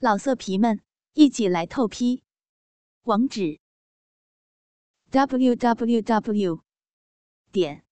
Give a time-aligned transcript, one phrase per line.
[0.00, 0.80] 老色皮们，
[1.14, 2.22] 一起来透批！
[3.02, 3.58] 网址
[5.10, 6.62] ：w w w
[7.50, 7.84] 点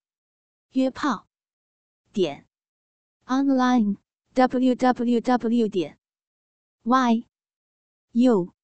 [0.71, 1.27] 约炮
[2.13, 2.47] 点
[3.25, 3.97] online
[4.35, 5.99] w w w 点
[6.85, 7.27] y
[8.13, 8.55] u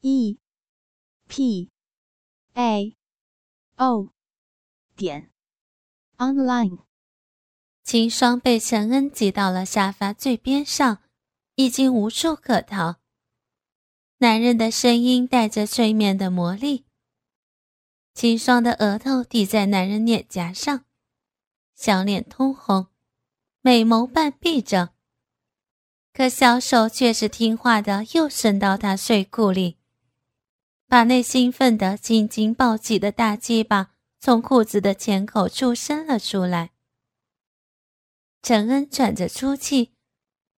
[0.00, 0.38] e
[1.28, 1.70] p
[2.54, 2.96] a
[3.76, 4.08] o
[4.96, 5.30] 点
[6.16, 6.78] online。
[7.82, 11.01] 秦霜被陈恩挤到了沙发最边上。
[11.54, 12.96] 已经无处可逃。
[14.18, 16.84] 男人的声音带着催眠的魔力。
[18.14, 20.84] 秦霜的额头抵在男人脸颊上，
[21.74, 22.88] 小脸通红，
[23.62, 24.90] 美眸半闭着。
[26.12, 29.78] 可小手却是听话的，又伸到他睡裤里，
[30.86, 36.72] 把那兴奋的、紧紧抱起的大鸡巴从裤子的前口处伸了出来。
[38.42, 39.91] 陈恩喘着粗气。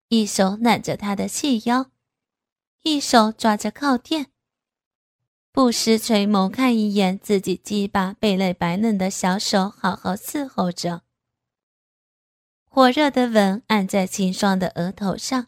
[0.09, 1.89] 一手揽着他的细腰，
[2.83, 4.31] 一手抓着靠垫，
[5.51, 11.03] 不时垂眸看一眼自己鸡巴蓓蕾白嫩的小手，好好伺候着。
[12.65, 15.47] 火热的吻按在秦霜的额头上，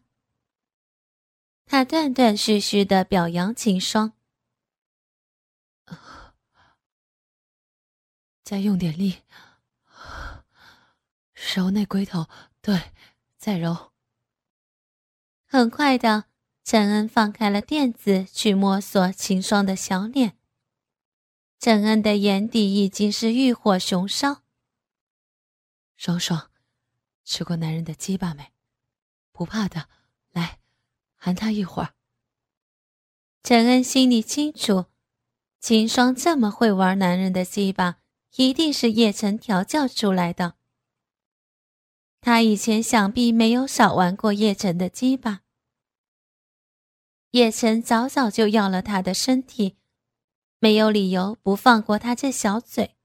[1.66, 4.14] 他断断续续的表扬秦霜
[8.44, 9.24] ：“再用点力，
[11.34, 12.28] 揉那龟头，
[12.62, 12.94] 对，
[13.38, 13.92] 再揉。”
[15.56, 16.26] 很快的，
[16.66, 20.38] 陈恩放开了垫子，去摸索秦霜的小脸。
[21.62, 24.42] 陈恩的眼底已经是欲火熊烧。
[25.96, 26.52] 爽爽，
[27.24, 28.52] 吃过男人的鸡巴没？
[29.32, 29.88] 不怕的，
[30.34, 30.60] 来，
[31.16, 31.94] 含他一会儿。
[33.42, 34.88] 陈恩心里清楚，
[35.62, 38.00] 秦霜这么会玩男人的鸡巴，
[38.36, 40.56] 一定是叶晨调教出来的。
[42.20, 45.44] 他以前想必没有少玩过叶晨的鸡巴。
[47.36, 49.76] 叶晨早早就要了他的身体，
[50.60, 52.96] 没有理由不放过他这小嘴。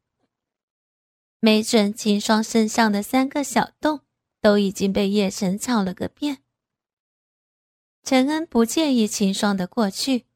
[1.40, 4.02] 没准秦霜身上的三个小洞
[4.40, 6.44] 都已经被叶晨操了个遍。
[8.04, 10.26] 陈恩不介意秦霜的过去，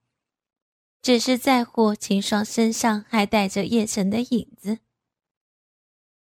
[1.01, 4.81] 只是在乎秦霜身上还带着叶晨的影子。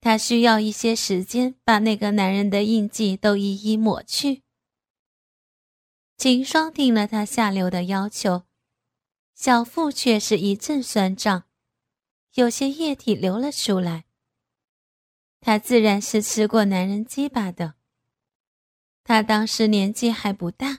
[0.02, 4.43] 他需要一些时间把那个男人的印记都一一抹去。
[6.16, 8.44] 秦霜听了他下流的要求，
[9.34, 11.44] 小腹却是一阵酸胀，
[12.34, 14.04] 有些液体流了出来。
[15.40, 17.74] 他自然是吃过男人鸡巴的。
[19.02, 20.78] 他当时年纪还不大，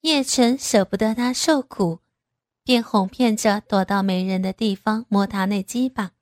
[0.00, 2.00] 叶晨舍不得他受苦，
[2.64, 6.14] 便哄骗着躲到没人的地方摸他那鸡巴。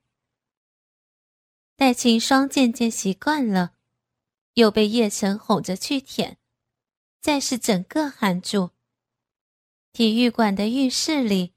[1.76, 3.74] 待秦霜渐渐习惯了，
[4.54, 6.36] 又被叶晨哄着去舔。
[7.24, 8.72] 再是整个含住。
[9.94, 11.54] 体育馆的浴室里，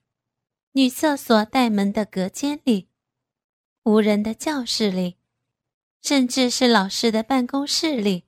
[0.71, 2.87] 女厕所带门的隔间里，
[3.83, 5.17] 无人的教室里，
[6.01, 8.23] 甚至是老师的办公室里，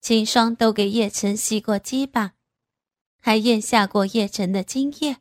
[0.00, 2.32] 秦霜都给叶晨吸过鸡巴，
[3.20, 5.18] 还咽下过叶晨的精液。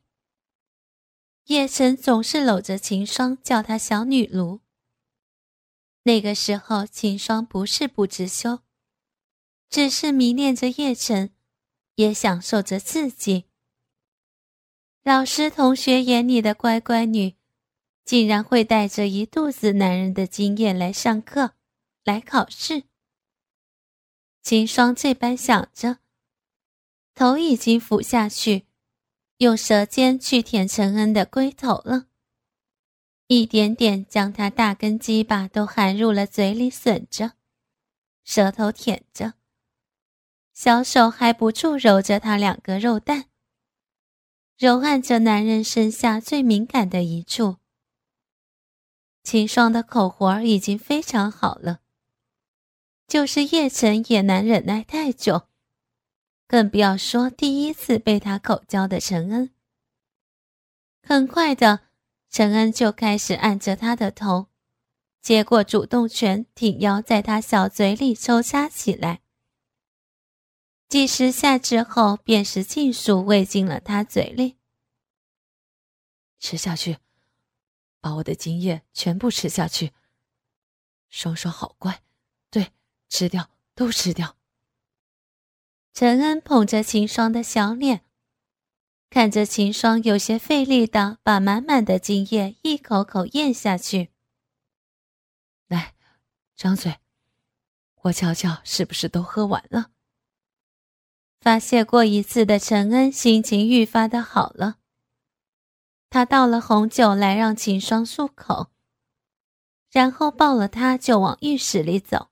[1.47, 4.61] 叶晨总是搂着秦霜，叫她小女奴。
[6.03, 8.61] 那个时候，秦霜不是不知羞。
[9.69, 11.31] 只是迷恋着叶晨，
[11.95, 13.45] 也享受着刺激。
[15.03, 17.35] 老师、同学眼里的乖乖女，
[18.03, 21.53] 竟然会带着一肚子男人的经验来上课、
[22.03, 22.83] 来考试。
[24.41, 25.99] 秦霜这般想着，
[27.13, 28.65] 头已经俯下去，
[29.37, 32.07] 用舌尖去舔陈恩的龟头了，
[33.27, 37.33] 一点点将他大根鸡巴都含入了嘴里吮着，
[38.23, 39.38] 舌头舔着。
[40.61, 43.27] 小手还不住揉着他两个肉蛋，
[44.57, 47.59] 揉按着男人身下最敏感的一处。
[49.23, 51.79] 秦霜的口活已经非常好了，
[53.07, 55.43] 就是叶晨也难忍耐太久，
[56.45, 59.51] 更不要说第一次被他口交的陈恩。
[61.01, 61.83] 很快的，
[62.29, 64.47] 陈恩就开始按着他的头，
[65.21, 69.21] 接过主动权，挺腰在他小嘴里抽插起来。
[70.89, 74.57] 几十下之后，便是尽数喂进了他嘴里。
[76.39, 76.97] 吃下去，
[78.01, 79.93] 把我的精液全部吃下去。
[81.07, 82.01] 双双好乖，
[82.49, 82.71] 对，
[83.07, 84.35] 吃掉，都吃掉。
[85.93, 88.03] 陈恩捧着秦霜的小脸，
[89.11, 94.09] 看着秦霜有些费力的把满满的精液一口口咽下去。
[95.67, 95.93] 来，
[96.55, 96.97] 张嘴，
[98.01, 99.91] 我瞧瞧是不是都喝完了。
[101.39, 104.75] 发泄过一次的陈恩心情愈发的好了。
[106.09, 108.71] 他倒了红酒来让秦霜漱口，
[109.91, 112.29] 然后抱了她就往浴室里走。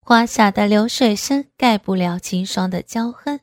[0.00, 3.40] 花洒的流水声盖不了秦霜的娇哼。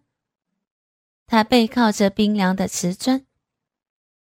[1.26, 3.26] 他背靠着冰凉的瓷砖，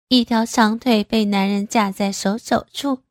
[0.09, 3.03] 一条长腿被男人架在手肘处，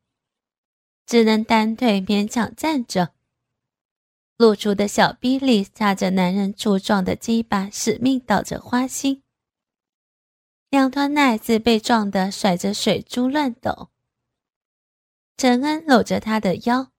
[1.04, 3.12] 只能单腿勉强站着。
[4.38, 9.22] 露出的小臂里插着男人粗壮的鸡巴，使命倒着花心。
[10.70, 13.90] 两团奶子被撞得甩着水珠乱抖。
[15.36, 16.92] 陈恩搂着她的腰，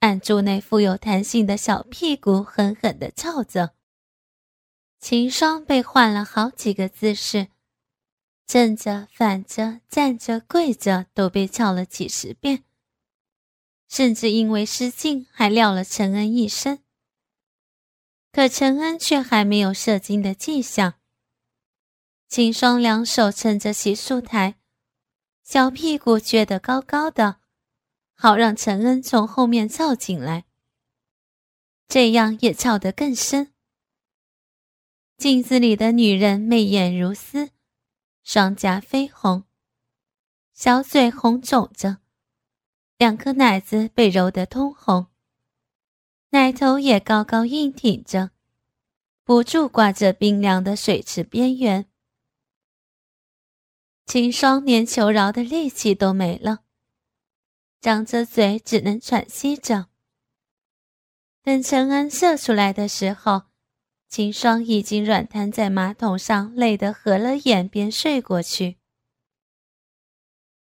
[0.00, 3.72] 按住那富有弹性的小屁股，狠狠地操着。
[5.00, 7.48] 秦霜被换了好几个姿势，
[8.46, 12.62] 正着、反着、站着、跪着，都被操了几十遍。
[13.88, 16.80] 甚至因为失禁，还撂了陈恩一身。
[18.32, 20.94] 可陈恩却还没有射精的迹象。
[22.28, 24.56] 秦霜两手撑着洗漱台，
[25.42, 27.40] 小屁股撅得高高的，
[28.14, 30.44] 好让陈恩从后面凑进来，
[31.88, 33.52] 这样也照得更深。
[35.16, 37.50] 镜子里的女人媚眼如丝，
[38.28, 39.44] 双颊绯红，
[40.52, 41.98] 小嘴红肿着，
[42.98, 45.06] 两颗奶子被揉得通红，
[46.30, 48.32] 奶头也高高硬挺着，
[49.22, 51.88] 不住挂着冰凉的水池边缘。
[54.06, 56.64] 秦霜连求饶的力气都没了，
[57.80, 59.86] 张着嘴只能喘息着。
[61.42, 63.44] 等陈恩射出来的时候，
[64.16, 68.78] 秦霜已经软瘫在马桶上，累得合了眼便睡过去。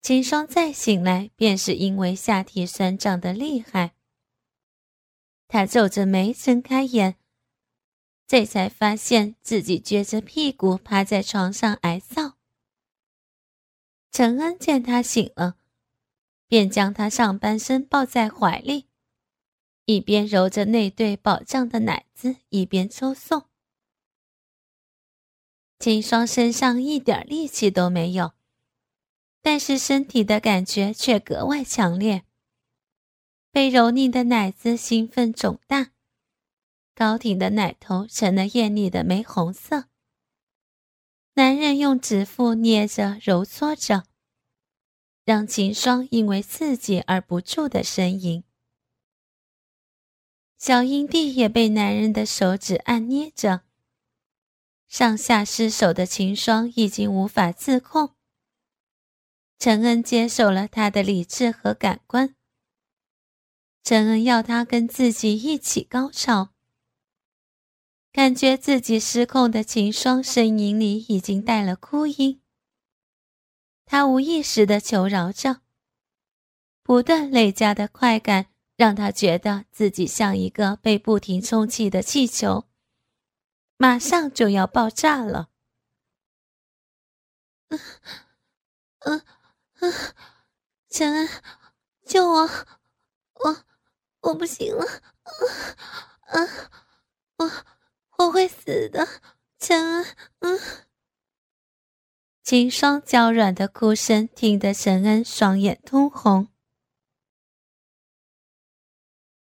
[0.02, 3.94] 秦霜再醒来，便是因为下体酸胀的厉害。
[5.48, 7.16] 他皱着眉睁开眼，
[8.28, 12.34] 这才发现自己撅着屁股趴在床上挨臊。
[14.12, 15.56] 陈恩见他醒了，
[16.50, 18.89] 便将他上半身抱在怀里，
[19.90, 23.46] 一边揉着那对宝胀的奶子，一边抽送。
[25.80, 28.34] 秦霜身上一点力气都没有，
[29.42, 32.24] 但是身体的感觉却格外强烈。
[33.52, 35.90] 被蹂躏的奶子兴奋肿大，
[36.94, 39.86] 高挺的奶头成了艳丽的玫红色。
[41.34, 44.04] 男人用指腹捏着、揉搓着，
[45.26, 48.44] 让秦霜因为刺激而不住的呻吟。
[50.60, 53.62] 小阴蒂也被男人的手指按捏着，
[54.90, 58.14] 上下失手的秦霜已经无法自控。
[59.58, 62.36] 陈恩接受了他的理智和感官。
[63.86, 66.50] 陈恩要他跟自己一起高潮。
[68.12, 72.42] 感觉自己失控的秦霜声音里已经带了哭音。
[73.86, 75.62] 他无意识的求饶着，
[76.84, 78.48] 不断累加的快感
[78.80, 82.64] 让他觉得自己像一个被不停充气的气球，
[83.76, 85.50] 马上就要爆炸了。
[87.68, 87.80] 嗯
[89.00, 89.22] 嗯
[89.82, 89.94] 嗯，
[90.90, 91.30] 陈恩，
[92.06, 92.50] 救我！
[93.34, 93.66] 我
[94.22, 94.86] 我不行了！
[95.26, 96.50] 嗯嗯，
[97.40, 97.52] 我。
[98.20, 99.06] 我会死的，
[99.58, 100.06] 陈恩。
[100.40, 100.60] 嗯，
[102.44, 106.48] 秦霜娇软的哭声听得陈恩双眼通红。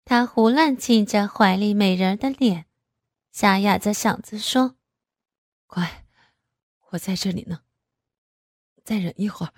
[0.07, 2.65] 他胡乱亲着怀里美人的脸，
[3.33, 4.77] 沙哑着嗓子说
[5.67, 6.05] ：“乖，
[6.91, 7.59] 我在这里呢。
[8.85, 9.53] 再忍一会儿，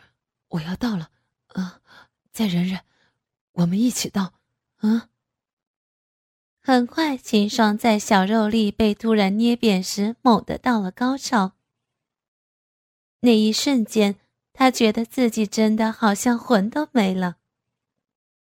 [0.47, 1.11] 我要到了。
[1.49, 1.81] 啊，
[2.31, 2.81] 再忍忍，
[3.51, 4.33] 我们一起到。
[4.77, 5.09] 啊。”
[6.59, 11.51] 很快，秦霜在小肉粒被突然捏扁时，猛地到了高潮。
[13.19, 14.15] 那一瞬间，
[14.51, 17.37] 他觉得自己真的好像魂都没了，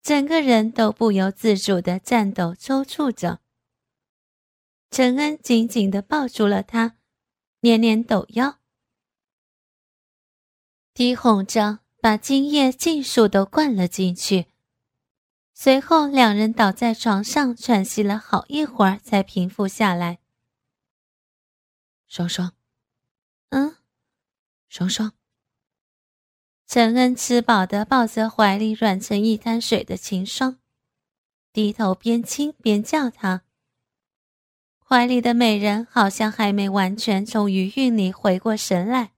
[0.02, 3.42] 整个人都不由自主的颤抖抽搐着。
[4.90, 6.98] 陈恩紧紧的抱住了他，
[7.60, 8.60] 连连抖腰，
[10.94, 14.48] 低哄着把精液尽数都灌了进去。
[15.54, 20.20] 随后，两人倒在床上喘息了好一会儿，才平复下来。
[22.08, 22.54] 双双，
[23.50, 23.76] 嗯，
[24.70, 25.19] 双双。
[26.70, 30.60] 陈恩吃饱的抱着怀里软成一滩水的秦霜，
[31.52, 33.42] 低头边亲边叫他。
[34.78, 39.14] 怀里的美人好像还没完全从余韵里回过神来，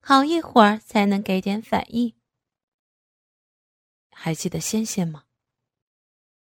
[0.00, 2.14] 好一会儿才能给点反应。
[4.12, 5.24] 还记得仙仙吗？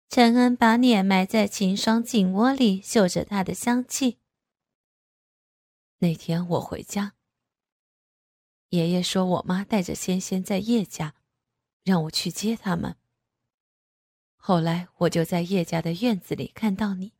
[0.10, 4.20] 陈恩把脸埋在秦霜颈窝里，嗅着她的香气。
[6.00, 7.14] 那天我回家，
[8.74, 11.14] 爷爷说我妈带着仙仙在叶家，
[11.84, 12.98] 让我去接他们。
[14.36, 17.14] 后来我就在叶家的院子里看到你，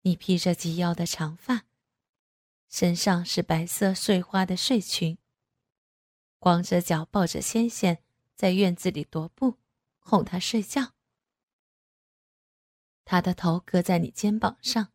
[0.00, 1.66] 你披着及腰的长发，
[2.68, 5.18] 身上是白色碎花的睡裙，
[6.40, 8.02] 光着脚抱着仙仙
[8.34, 9.58] 在院子里踱步，
[10.00, 10.94] 哄她睡觉。
[13.04, 14.88] 她的头搁在你肩膀上。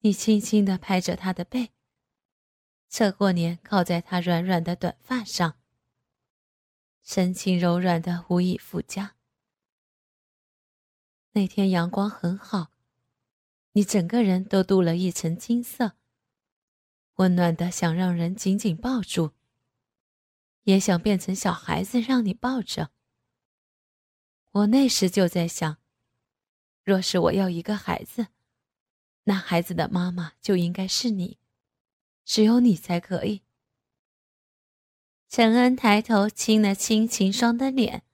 [0.00, 1.72] 你轻轻地拍着他的背，
[2.92, 5.56] 侧过脸靠在他软软的短发上，
[7.02, 9.16] 神情柔软的无以复加。
[11.30, 12.70] 那天阳光很好，
[13.72, 15.92] 你整个人都镀了一层金色，
[17.14, 19.32] 温暖的想让人紧紧抱住，
[20.64, 22.90] 也想变成小孩子让你抱着。
[24.50, 25.78] 我那时就在想，
[26.84, 28.26] 若是我要一个孩子。
[29.24, 31.38] 那孩子的妈妈就应该是你，
[32.32, 33.42] 只有你才可以。
[35.28, 38.04] 陈恩抬头亲了亲秦霜的脸，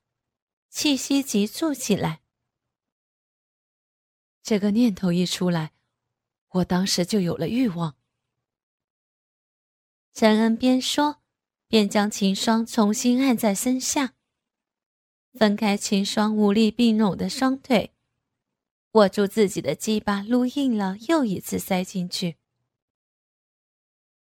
[0.69, 2.21] 气息急促起来。
[4.43, 5.71] 这个念头一出来，
[6.49, 7.95] 我当时就有了欲望。
[10.13, 11.23] 陈恩边说，
[11.69, 14.15] 边将秦霜重新按在身下，
[15.33, 17.95] 分开秦霜无力并拢的双腿。
[18.95, 22.37] 握住自己的鸡巴，撸硬了，又一次塞进去，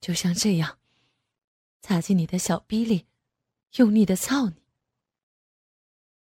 [0.01, 0.79] 就像这样，
[1.81, 3.05] 插进你的小逼里，
[3.75, 4.55] 用力的操你。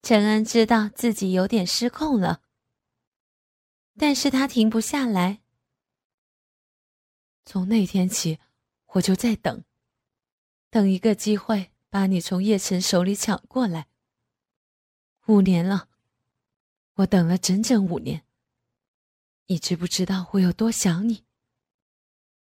[0.02, 2.42] 陈恩知道自己有点失控了，
[3.96, 5.40] 但是他停不下来。
[7.44, 8.40] 从那天起，
[8.94, 9.64] 我就在等，
[10.68, 13.86] 等一个机会把你从叶晨手里抢过来。
[15.26, 15.88] 五年了。
[16.94, 18.26] 我等了整整五年，
[19.46, 21.24] 你知不知道我有多想你？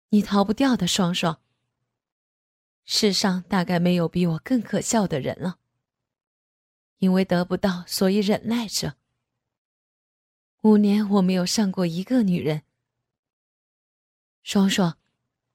[0.09, 1.39] 你逃不掉的，双双。
[2.83, 5.59] 世上大概没有比我更可笑的人了。
[6.97, 8.95] 因为得不到，所以忍耐着。
[10.63, 12.63] 五年我没有上过一个女人。
[14.43, 14.97] 双双，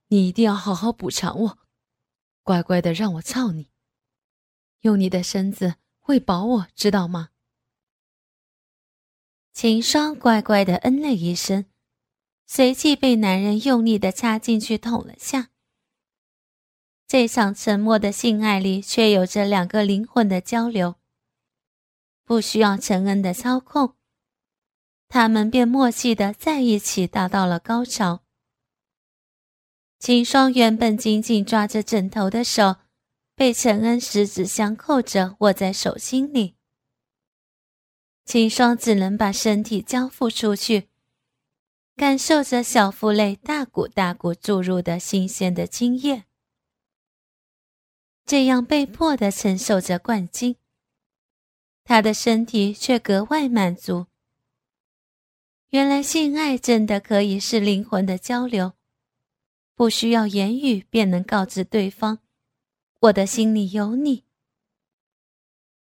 [0.07, 1.59] 你一定要好好补偿我，
[2.41, 3.69] 乖乖的让我操你，
[4.81, 7.29] 用你的身子喂饱我，知道吗？
[9.53, 11.65] 秦霜乖乖的嗯了一声，
[12.47, 15.49] 随即被男人用力的插进去捅了下。
[17.07, 20.95] 这场沉默的性爱里，却有着两个灵魂的交流，
[22.23, 23.95] 不需要陈恩的操控，
[25.07, 28.23] 他们便默契的在一起，达到了高潮。
[29.99, 32.77] 秦霜原本紧紧抓着枕头的手，
[33.35, 36.55] 被陈恩十指相扣着握在手心里。
[38.25, 40.89] 秦霜只能把身体交付出去，
[41.95, 46.25] 感受着小腹内大股大股注入的新鲜的精液，
[48.25, 50.57] 这样被迫的承受着灌精，
[51.83, 54.07] 他的身体却格外满足。
[55.69, 58.73] 原来性爱真的可以是灵魂的交流，
[59.73, 62.19] 不需要言语便能告知对方，
[62.99, 64.25] 我的心里有你。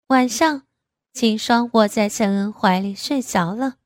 [0.08, 0.68] 晚上。
[1.14, 3.80] 秦霜窝在陈恩怀里睡着了，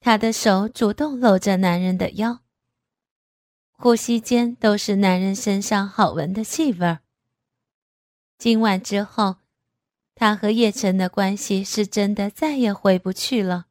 [0.00, 2.40] 他的手主动搂着男人的腰，
[3.72, 7.00] 呼吸间都是男人身上好闻的气味儿。
[8.38, 9.36] 今晚之后，
[10.14, 13.66] 他和叶晨的关系是真的再也回不去了。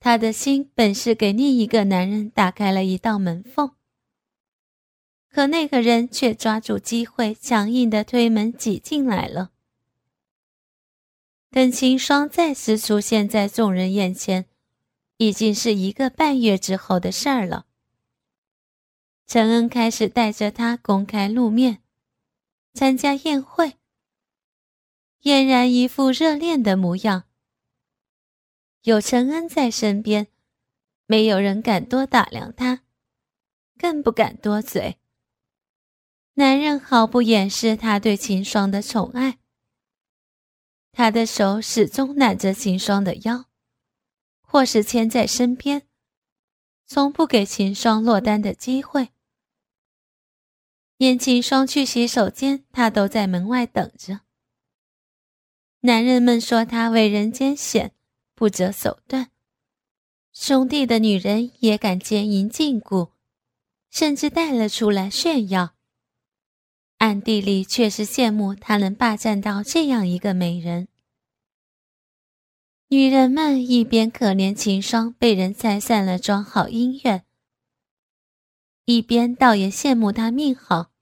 [0.00, 3.72] 他的心本是给另一个男人打开了一道门缝，
[5.28, 9.52] 可那个人却抓住机会，强硬的推门挤进来了。
[11.50, 14.46] 等秦霜再次出现在众人眼前，
[15.16, 17.66] 已经是一个半月之后的事儿了。
[19.26, 21.82] 陈恩开始带着他公开露面，
[22.74, 23.76] 参加宴会，
[25.22, 27.24] 俨然一副热恋的模样。
[28.82, 30.28] 有陈恩在身边，
[31.06, 32.82] 没有人敢多打量他，
[33.78, 34.98] 更不敢多嘴。
[36.34, 39.38] 男人毫不掩饰他对秦霜的宠爱。
[40.98, 43.44] 他的手始终揽着秦霜的腰，
[44.40, 45.86] 或是牵在身边，
[46.86, 49.10] 从不给秦霜落单的机会。
[50.96, 54.20] 连秦霜去洗手间，他都在门外等着。
[55.80, 57.92] 男人们说他为人艰险，
[58.34, 59.30] 不择手段，
[60.32, 63.10] 兄弟的女人也敢奸淫禁锢，
[63.90, 65.75] 甚至带了出来炫耀。
[66.98, 70.88] 暗地里却是羡慕他能霸占到这样一个美人。
[72.88, 77.24] 女人们一边可怜秦霜被人拆散了装好姻缘，
[78.84, 80.92] 一边倒也羡慕他命好，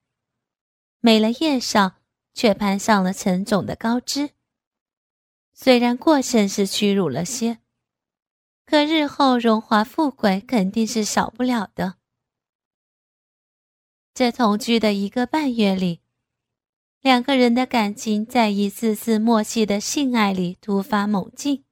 [1.01, 1.97] 没了叶少，
[2.33, 4.31] 却攀上了陈总的高枝。
[5.53, 7.59] 虽然过程是屈辱了些，
[8.65, 11.97] 可日后荣华富贵肯定是少不了的。
[14.15, 16.01] 这同居的一个半月里，
[17.01, 21.65] 两个人的感情在一次次默契的性爱里突发猛进。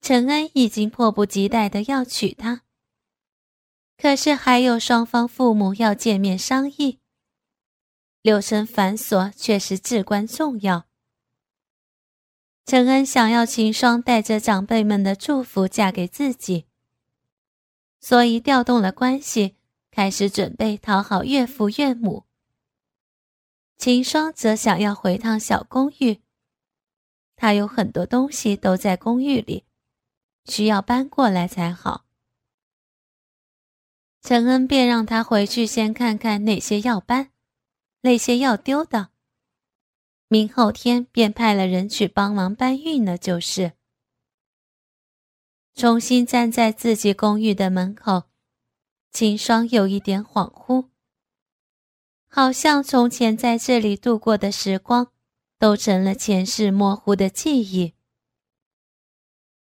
[0.00, 2.62] 陈恩已经迫不及待的要娶她，
[3.96, 6.98] 可是还有双方父母要见面商议，
[8.20, 10.86] 流程繁琐却是至关重要。
[12.66, 16.66] 陈恩想要秦霜带着长辈们的祝福嫁给自己，
[18.00, 19.54] 所以调动了关系。
[19.92, 22.24] 开始准备讨好岳父岳母。
[23.76, 26.22] 秦霜则想要回趟小公寓，
[27.36, 29.66] 他有很多东西都在公寓里，
[30.46, 32.06] 需要搬过来才好。
[34.22, 37.30] 陈恩便让他回去先看看哪些要搬，
[38.00, 39.10] 哪些要丢的，
[40.28, 43.18] 明后天便派了人去帮忙搬运了。
[43.18, 43.72] 就是，
[45.74, 48.31] 重新站在自己公寓的门口。
[49.12, 50.88] 秦霜有一点恍惚，
[52.28, 55.12] 好像从前在这里度过的时光，
[55.58, 57.92] 都成了前世模糊的记忆。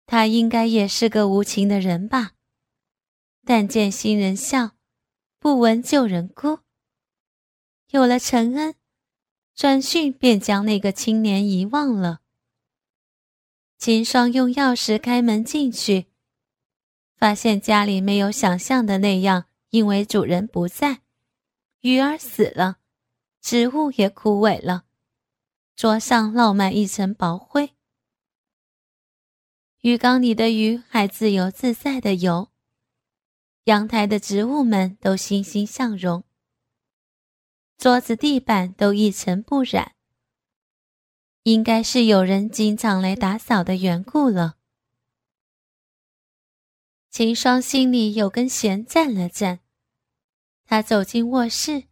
[0.05, 2.31] 他应该也是个无情的人吧？
[3.43, 4.71] 但见新人笑，
[5.37, 6.59] 不闻旧人哭。
[7.89, 8.75] 有了陈恩，
[9.53, 12.21] 转瞬便将那个青年遗忘了。
[13.77, 16.10] 秦霜用钥匙开门进去。
[17.21, 21.01] 发现家里没有想象的那样，因为主人不在，
[21.81, 22.79] 鱼儿死了，
[23.39, 24.85] 植物也枯萎了，
[25.75, 27.73] 桌上落满一层薄灰。
[29.81, 32.49] 鱼缸里的鱼还自由自在的游，
[33.65, 36.23] 阳台的植物们都欣欣向荣，
[37.77, 39.91] 桌子地板都一尘不染，
[41.43, 44.55] 应该是有人经常来打扫的缘故了。
[47.11, 49.59] 秦霜心里有根弦站了站，
[50.63, 51.83] 他走进卧室，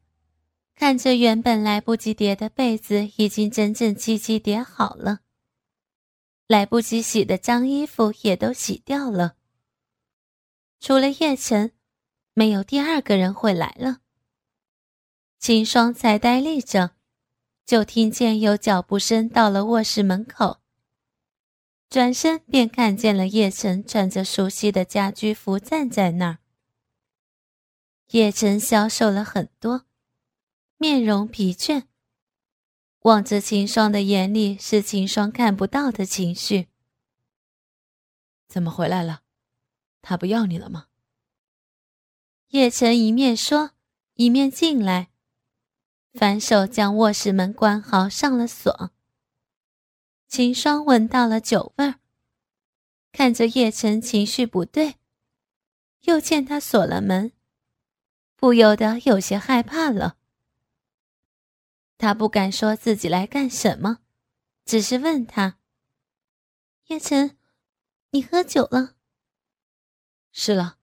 [0.75, 5.19] 看着原本来不及叠的被子已经整整齐齐叠好了，
[6.47, 9.36] 来不及洗的脏衣服也都洗掉了。
[10.79, 11.73] 除了叶晨，
[12.34, 13.99] 没有第二个人会来了。
[15.38, 16.91] 秦霜才呆立着，
[17.65, 20.62] 就听见有脚步声到了卧室门口。
[21.89, 26.38] 转身便看见了叶晨穿着熟悉的家居服站在那儿。
[28.12, 29.86] 叶晨消瘦了很多，
[30.78, 31.86] 面容疲倦，
[33.02, 36.67] 望着秦霜的眼里是秦霜看不到的情绪。
[38.47, 39.21] 怎么回来了？
[40.04, 40.88] 他不要你了吗？
[42.49, 43.71] 叶晨一面说，
[44.13, 45.10] 一面进来，
[46.13, 48.91] 反手将卧室门关好，上了锁。
[50.30, 52.00] 秦霜闻到了酒味儿，
[53.12, 54.98] 看着叶晨情绪不对，
[56.02, 57.32] 又见他锁了门，
[58.36, 60.18] 不由得有些害怕了。
[61.98, 64.02] 他不敢说自己来干什么，
[64.65, 65.58] 只是问他
[66.89, 67.36] ：“叶晨，
[68.12, 68.98] 你喝酒了
[70.32, 70.78] ？”“是了。”“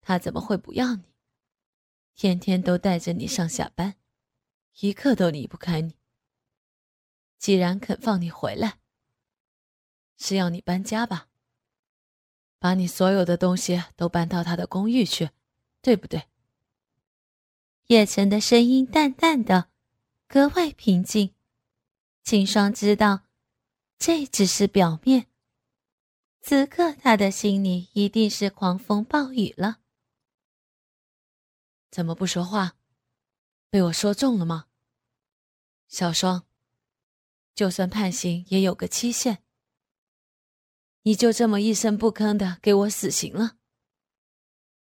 [0.00, 1.02] 他怎么会不要你？
[2.14, 3.96] 天天都带着你上下班，
[4.80, 5.95] 一刻都离不开你。”
[7.38, 8.78] 既然肯放你回来，
[10.16, 11.28] 是要你搬家吧？
[12.58, 15.30] 把你所有的东西都搬到他的公寓去，
[15.82, 16.28] 对不对？
[17.88, 19.70] 叶晨的声音淡淡的，
[20.26, 21.34] 格外平静。
[22.24, 23.26] 秦霜知道，
[23.98, 25.26] 这只是表面。
[26.40, 29.80] 此刻他的心里一定是狂风暴雨了。
[31.90, 32.76] 怎么不说话？
[33.68, 34.66] 被我说中了吗？
[35.86, 36.45] 小双。
[37.56, 39.42] 就算判刑也有个期限，
[41.04, 43.56] 你就这么一声不吭的给我死刑了，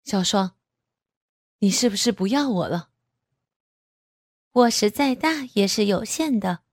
[0.04, 0.56] 小双，
[1.58, 2.92] 你是不是不要我了？
[4.52, 6.64] 卧室再大也是有限的，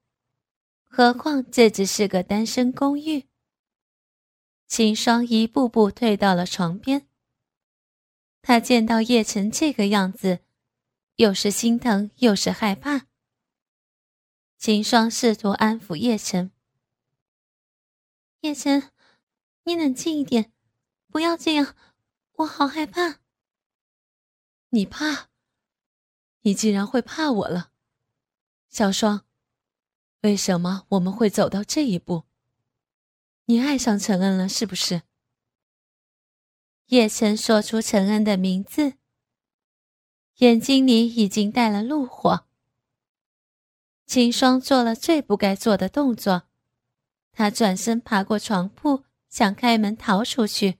[0.84, 3.26] 何况这只是个单身公寓。
[4.66, 7.08] 秦霜一步步退到了床边，
[8.42, 10.40] 他见到叶晨这个样子，
[11.16, 13.06] 又是心疼又是害怕。
[14.58, 16.50] 秦霜试图安抚叶晨
[18.42, 18.90] ：“叶晨，
[19.62, 20.52] 你冷静一点，
[21.06, 21.76] 不要这样，
[22.38, 23.20] 我好害怕。”
[24.70, 25.28] 你怕？
[26.40, 27.70] 你竟然会怕我了，
[28.68, 29.24] 小双？
[30.22, 32.24] 为什么我们会走到这一步？
[33.44, 35.02] 你爱上陈恩了，是不是？
[36.86, 38.94] 叶晨说出陈恩的名字，
[40.38, 42.47] 眼睛里已经带了怒火。
[44.08, 46.44] 秦霜做了最不该做的动作，
[47.30, 50.78] 他转身爬过床铺，想开门逃出去。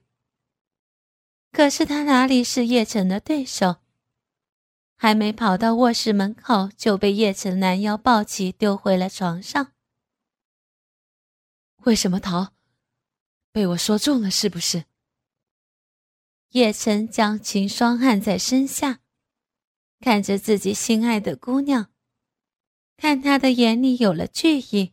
[1.51, 3.75] 可是他哪里是叶晨的对手？
[4.95, 9.73] 还没跑到卧室门口，就被叶晨拦腰抱起，丢回了床上。
[11.83, 12.53] 为什么逃？
[13.51, 14.85] 被我说中了是不是？
[16.49, 19.01] 叶晨将秦霜按在身下，
[19.99, 21.91] 看着自己心爱的姑娘，
[22.99, 24.91] 看他的眼里有了惧意，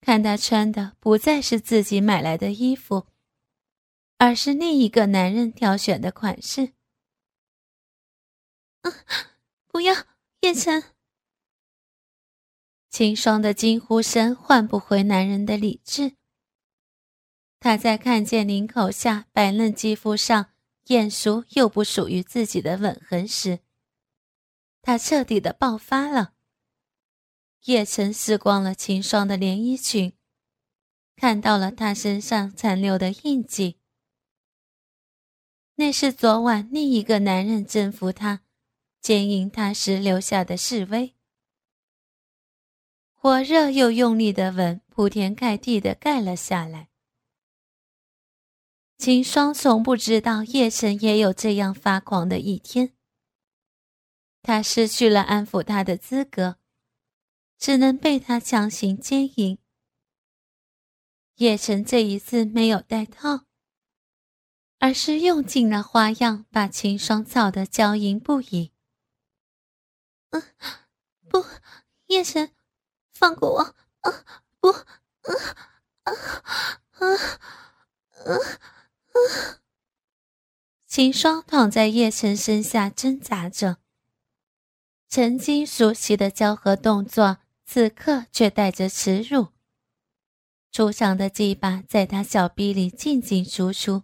[0.00, 3.06] 看他穿的不再是自己买来的衣服，
[4.18, 6.72] 而是另一个男人挑选的款式。
[8.80, 8.90] 啊！
[9.68, 9.94] 不要，
[10.40, 10.82] 叶晨！
[12.90, 16.16] 秦霜的惊呼声唤不回男人的理智。
[17.60, 20.50] 他在看见领口下白嫩肌肤上
[20.86, 23.60] 眼熟又不属于自己的吻痕时，
[24.82, 26.34] 他彻底的爆发了。
[27.64, 30.12] 叶晨撕光了秦霜的连衣裙，
[31.16, 33.78] 看到了她身上残留的印记，
[35.76, 38.40] 那是昨晚另一个男人征服她。
[39.00, 41.16] 坚硬他时留下的示威，
[43.14, 46.88] 火热又用力的吻铺天盖地的盖了下来。
[48.96, 52.92] 秦霜从不知道叶晨也有这样发狂的一天。
[54.40, 56.58] 他失去了安抚他的资格，
[57.62, 59.56] 只能被他强行奸淫。
[61.36, 63.44] 叶晨这一次没有戴套，
[64.80, 68.72] 而是用尽了花样，把秦霜操得娇淫不已。
[70.30, 70.42] 嗯，
[71.28, 71.44] 不，
[72.06, 72.52] 叶晨，
[73.12, 73.60] 放过我！
[74.00, 74.82] 啊，不，啊
[76.02, 76.12] 啊
[76.94, 77.06] 啊
[78.24, 79.60] 啊！
[80.88, 83.76] 秦霜躺在叶晨身下挣扎着，
[85.08, 87.38] 曾经熟悉的交合动作，
[87.72, 89.48] 此刻却带着耻辱。
[90.70, 94.02] 粗长的鸡巴在他小臂里进进出出，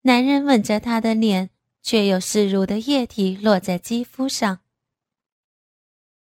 [0.00, 1.50] 男人吻着他的脸，
[1.82, 4.60] 却有湿如的液体落在肌肤上。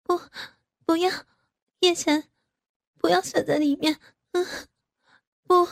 [0.05, 0.21] 不，
[0.87, 1.11] 不要，
[1.81, 2.29] 叶晨，
[2.95, 3.99] 不要射在里面。
[4.31, 4.47] 嗯，
[5.43, 5.69] 不。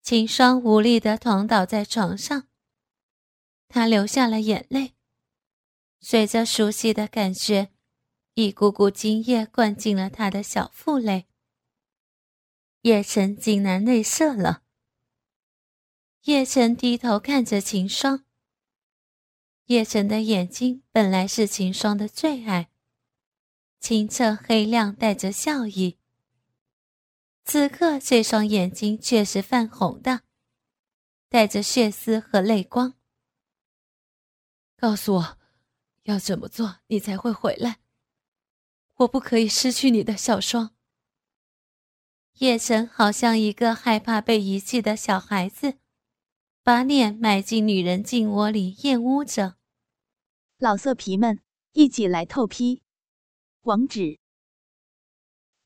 [0.00, 2.48] 秦霜无力的躺倒在床上，
[3.68, 4.94] 她流下了眼泪。
[6.00, 7.70] 随着熟悉的感觉，
[8.40, 11.26] 一股股精液灌进了他的小腹内。
[12.80, 14.62] 叶晨竟然内射了。
[16.22, 18.24] 叶晨低头看着秦霜。
[19.66, 22.70] 叶晨的眼睛本来是秦霜的最爱。
[23.78, 25.98] 清澈黑亮，带着笑意。
[27.44, 30.22] 此刻，这双眼睛却是泛红的，
[31.28, 32.94] 带着血丝和泪光。
[34.78, 35.38] 告诉我，
[36.04, 37.80] 要怎么做你才会回来？
[39.00, 40.74] 我不可以失去你的小双。
[42.38, 45.78] 叶晨好像一个害怕被遗弃的小孩子，
[46.62, 49.56] 把脸埋进女人颈窝里，厌恶着。
[50.58, 51.40] 老色皮们，
[51.72, 52.82] 一起来透批！
[53.62, 54.18] 网址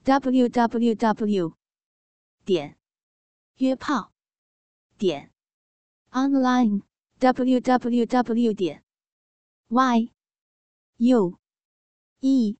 [0.05, 1.57] ：w w w
[2.45, 2.79] 点
[3.57, 4.13] 约炮
[4.97, 5.33] 点
[6.11, 6.83] online
[7.19, 8.85] w w w 点
[9.69, 10.13] y
[10.99, 11.39] u
[12.21, 12.59] e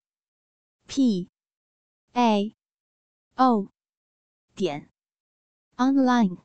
[0.97, 1.29] p
[2.15, 2.55] a
[3.37, 3.69] o
[4.55, 4.89] 点
[5.77, 6.37] online。